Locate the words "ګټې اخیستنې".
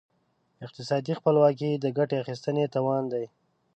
1.97-2.65